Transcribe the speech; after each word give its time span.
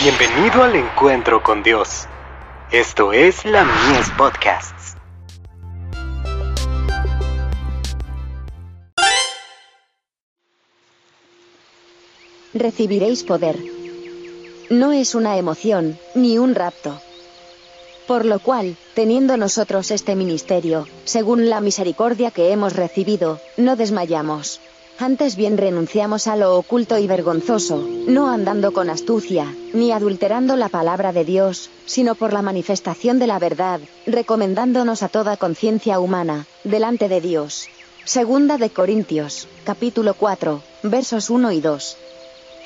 Bienvenido 0.00 0.62
al 0.62 0.76
encuentro 0.76 1.42
con 1.42 1.64
Dios. 1.64 2.06
Esto 2.70 3.12
es 3.12 3.44
la 3.44 3.64
Mies 3.64 4.08
Podcasts. 4.16 4.94
Recibiréis 12.54 13.24
poder. 13.24 13.58
No 14.70 14.92
es 14.92 15.16
una 15.16 15.36
emoción, 15.36 15.98
ni 16.14 16.38
un 16.38 16.54
rapto. 16.54 17.00
Por 18.06 18.24
lo 18.24 18.38
cual, 18.38 18.76
teniendo 18.94 19.36
nosotros 19.36 19.90
este 19.90 20.14
ministerio, 20.14 20.86
según 21.06 21.50
la 21.50 21.60
misericordia 21.60 22.30
que 22.30 22.52
hemos 22.52 22.76
recibido, 22.76 23.40
no 23.56 23.74
desmayamos. 23.74 24.60
Antes 25.00 25.36
bien 25.36 25.58
renunciamos 25.58 26.26
a 26.26 26.34
lo 26.34 26.56
oculto 26.56 26.98
y 26.98 27.06
vergonzoso, 27.06 27.86
no 28.08 28.28
andando 28.28 28.72
con 28.72 28.90
astucia, 28.90 29.54
ni 29.72 29.92
adulterando 29.92 30.56
la 30.56 30.68
palabra 30.68 31.12
de 31.12 31.24
Dios, 31.24 31.70
sino 31.86 32.16
por 32.16 32.32
la 32.32 32.42
manifestación 32.42 33.20
de 33.20 33.28
la 33.28 33.38
verdad, 33.38 33.78
recomendándonos 34.06 35.04
a 35.04 35.08
toda 35.08 35.36
conciencia 35.36 36.00
humana, 36.00 36.46
delante 36.64 37.08
de 37.08 37.20
Dios. 37.20 37.68
Segunda 38.04 38.58
de 38.58 38.70
Corintios, 38.70 39.46
capítulo 39.62 40.14
4, 40.14 40.62
versos 40.82 41.30
1 41.30 41.52
y 41.52 41.60
2. 41.60 41.96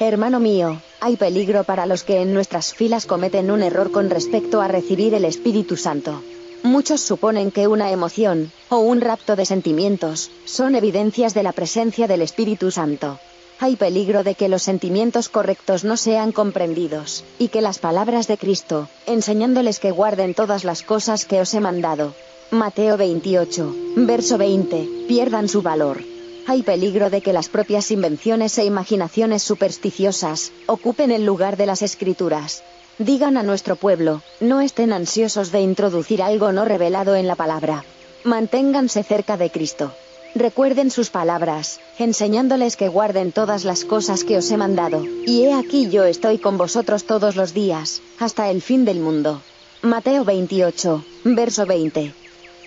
Hermano 0.01 0.41
mío, 0.41 0.80
hay 1.01 1.17
peligro 1.17 1.64
para 1.64 1.84
los 1.84 2.03
que 2.03 2.23
en 2.23 2.33
nuestras 2.33 2.73
filas 2.73 3.05
cometen 3.05 3.51
un 3.51 3.62
error 3.62 3.91
con 3.92 4.09
respecto 4.09 4.62
a 4.62 4.69
recibir 4.69 5.12
el 5.12 5.27
Espíritu 5.27 5.77
Santo. 5.77 6.23
Muchos 6.62 7.01
suponen 7.01 7.51
que 7.51 7.66
una 7.66 7.91
emoción, 7.91 8.52
o 8.69 8.79
un 8.79 9.01
rapto 9.01 9.34
de 9.34 9.45
sentimientos, 9.45 10.30
son 10.45 10.77
evidencias 10.77 11.34
de 11.34 11.43
la 11.43 11.53
presencia 11.53 12.07
del 12.07 12.23
Espíritu 12.23 12.70
Santo. 12.70 13.19
Hay 13.59 13.77
peligro 13.77 14.23
de 14.23 14.37
que 14.37 14.48
los 14.48 14.62
sentimientos 14.62 15.29
correctos 15.29 15.83
no 15.83 15.97
sean 15.97 16.30
comprendidos, 16.30 17.25
y 17.39 17.48
que 17.48 17.61
las 17.62 17.78
palabras 17.78 18.28
de 18.28 18.39
Cristo, 18.39 18.89
enseñándoles 19.06 19.81
que 19.81 19.91
guarden 19.91 20.34
todas 20.34 20.62
las 20.62 20.83
cosas 20.83 21.25
que 21.25 21.41
os 21.41 21.53
he 21.55 21.61
mandado. 21.61 22.14
Mateo 22.53 22.97
28, 22.97 23.75
verso 23.97 24.39
20, 24.39 24.89
pierdan 25.08 25.48
su 25.48 25.62
valor. 25.62 26.03
Hay 26.47 26.62
peligro 26.62 27.08
de 27.08 27.23
que 27.23 27.33
las 27.33 27.48
propias 27.48 27.91
invenciones 27.91 28.56
e 28.58 28.64
imaginaciones 28.64 29.42
supersticiosas 29.42 30.53
ocupen 30.67 31.11
el 31.11 31.25
lugar 31.25 31.56
de 31.56 31.67
las 31.67 31.83
escrituras, 31.83 32.62
Digan 32.98 33.37
a 33.37 33.43
nuestro 33.43 33.77
pueblo, 33.77 34.23
no 34.41 34.61
estén 34.61 34.93
ansiosos 34.93 35.51
de 35.51 35.61
introducir 35.61 36.23
algo 36.23 36.53
no 36.53 36.65
revelado 36.65 37.17
en 37.17 37.27
la 37.27 37.37
palabra. 37.37 37.85
Manténganse 38.25 39.03
cerca 39.03 39.37
de 39.37 39.51
Cristo. 39.51 39.93
Recuerden 40.35 40.91
sus 40.91 41.11
palabras, 41.11 41.81
enseñándoles 41.98 42.77
que 42.77 42.89
guarden 42.89 43.33
todas 43.33 43.65
las 43.65 43.85
cosas 43.85 44.25
que 44.25 44.37
os 44.39 44.51
he 44.51 44.57
mandado, 44.57 45.05
y 45.27 45.45
he 45.45 45.55
aquí 45.55 45.91
yo 45.91 46.05
estoy 46.05 46.39
con 46.39 46.57
vosotros 46.57 47.05
todos 47.05 47.37
los 47.37 47.53
días, 47.53 48.01
hasta 48.19 48.51
el 48.51 48.63
fin 48.63 48.85
del 48.85 49.01
mundo. 49.01 49.43
Mateo 49.83 50.25
28, 50.25 51.05
verso 51.25 51.67
20. 51.67 52.15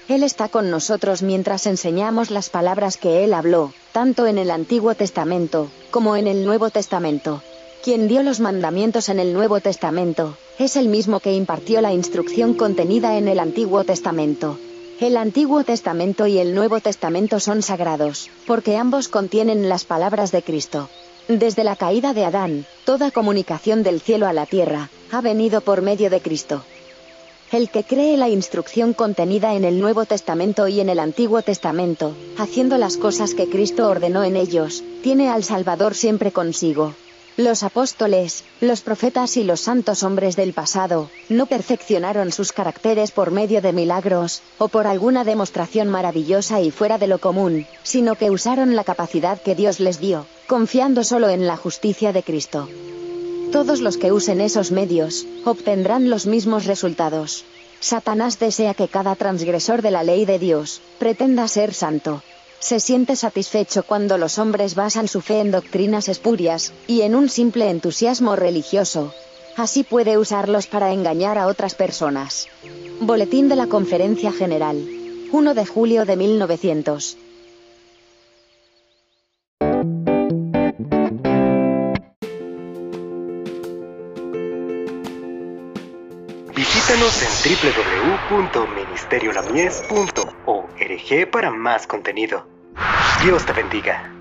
Él 0.08 0.24
está 0.24 0.50
con 0.50 0.70
nosotros 0.70 1.24
mientras 1.24 1.66
enseñamos 1.66 2.30
las 2.30 2.50
palabras 2.50 2.98
que 2.98 3.24
Él 3.24 3.34
habló, 3.34 3.74
tanto 3.92 4.28
en 4.28 4.38
el 4.38 4.52
Antiguo 4.52 4.94
Testamento, 4.94 5.70
como 5.90 6.16
en 6.16 6.28
el 6.28 6.46
Nuevo 6.46 6.70
Testamento. 6.70 7.42
Quien 7.86 8.08
dio 8.08 8.24
los 8.24 8.40
mandamientos 8.40 9.10
en 9.10 9.20
el 9.20 9.32
Nuevo 9.32 9.60
Testamento, 9.60 10.36
es 10.58 10.76
el 10.76 10.88
mismo 10.88 11.20
que 11.20 11.36
impartió 11.36 11.82
la 11.82 11.94
instrucción 11.94 12.56
contenida 12.56 13.16
en 13.20 13.28
el 13.28 13.38
Antiguo 13.38 13.84
Testamento. 13.84 14.58
El 15.00 15.16
Antiguo 15.18 15.64
Testamento 15.64 16.26
y 16.26 16.40
el 16.40 16.56
Nuevo 16.56 16.80
Testamento 16.80 17.40
son 17.40 17.62
sagrados, 17.62 18.32
porque 18.48 18.76
ambos 18.76 19.08
contienen 19.08 19.70
las 19.70 19.86
palabras 19.86 20.32
de 20.32 20.42
Cristo. 20.42 20.90
Desde 21.28 21.64
la 21.64 21.76
caída 21.76 22.16
de 22.16 22.26
Adán, 22.26 22.66
toda 22.86 23.12
comunicación 23.12 23.84
del 23.84 24.02
cielo 24.02 24.26
a 24.26 24.34
la 24.34 24.48
tierra, 24.48 24.90
ha 25.12 25.22
venido 25.22 25.62
por 25.62 25.84
medio 25.84 26.10
de 26.10 26.22
Cristo. 26.22 26.64
El 27.52 27.70
que 27.70 27.84
cree 27.84 28.18
la 28.18 28.30
instrucción 28.30 28.94
contenida 28.94 29.54
en 29.54 29.64
el 29.64 29.80
Nuevo 29.80 30.06
Testamento 30.06 30.68
y 30.68 30.80
en 30.80 30.90
el 30.90 30.98
Antiguo 30.98 31.44
Testamento, 31.44 32.16
haciendo 32.40 32.80
las 32.80 32.98
cosas 32.98 33.36
que 33.36 33.48
Cristo 33.48 33.88
ordenó 33.88 34.24
en 34.24 34.38
ellos, 34.38 34.84
tiene 35.04 35.30
al 35.30 35.44
Salvador 35.44 35.94
siempre 35.94 36.32
consigo. 36.32 36.96
Los 37.38 37.64
apóstoles, 37.64 38.46
los 38.62 38.80
profetas 38.80 39.36
y 39.36 39.44
los 39.44 39.60
santos 39.60 40.04
hombres 40.04 40.38
del 40.38 40.54
pasado, 40.54 41.10
no 41.28 41.48
perfeccionaron 41.48 42.32
sus 42.32 42.54
caracteres 42.54 43.12
por 43.12 43.32
medio 43.32 43.62
de 43.62 43.74
milagros, 43.74 44.42
o 44.58 44.70
por 44.70 44.88
alguna 44.88 45.26
demostración 45.26 45.90
maravillosa 45.90 46.62
y 46.62 46.72
fuera 46.72 46.98
de 46.98 47.08
lo 47.08 47.20
común, 47.20 47.68
sino 47.84 48.16
que 48.16 48.32
usaron 48.32 48.78
la 48.78 48.86
capacidad 48.86 49.42
que 49.42 49.54
Dios 49.54 49.82
les 49.82 50.00
dio, 50.00 50.26
confiando 50.48 51.04
solo 51.04 51.28
en 51.28 51.46
la 51.46 51.58
justicia 51.58 52.14
de 52.14 52.24
Cristo. 52.24 52.70
Todos 53.52 53.82
los 53.82 53.98
que 53.98 54.14
usen 54.14 54.40
esos 54.40 54.72
medios, 54.72 55.28
obtendrán 55.44 56.10
los 56.10 56.28
mismos 56.28 56.64
resultados. 56.64 57.44
Satanás 57.82 58.40
desea 58.40 58.74
que 58.74 58.88
cada 58.88 59.14
transgresor 59.16 59.82
de 59.82 59.92
la 59.92 60.04
ley 60.04 60.24
de 60.24 60.40
Dios, 60.40 60.80
pretenda 61.00 61.50
ser 61.50 61.74
santo, 61.74 62.24
se 62.60 62.80
siente 62.80 63.16
satisfecho 63.16 63.84
cuando 63.84 64.18
los 64.18 64.40
hombres 64.40 64.76
basan 64.76 65.08
su 65.08 65.22
fe 65.22 65.40
en 65.40 65.52
doctrinas 65.52 66.10
espurias, 66.10 66.74
y 66.88 67.02
en 67.02 67.16
un 67.16 67.30
simple 67.30 67.70
entusiasmo 67.70 68.36
religioso. 68.36 69.14
Así 69.58 69.84
puede 69.84 70.18
usarlos 70.18 70.68
para 70.68 70.92
engañar 70.92 71.38
a 71.38 71.48
otras 71.48 71.76
personas. 71.76 72.48
Boletín 73.00 73.48
de 73.50 73.56
la 73.56 73.68
Conferencia 73.68 74.32
General. 74.32 74.78
1 75.32 75.54
de 75.54 75.66
julio 75.66 76.06
de 76.06 76.16
1900. 76.18 77.18
Visítanos 86.56 87.22
en 87.22 87.30
o 90.46 90.68
hereje 90.80 91.28
para 91.28 91.52
más 91.52 91.88
contenido. 91.88 92.46
Dios 93.24 93.46
te 93.46 93.54
bendiga. 93.54 94.12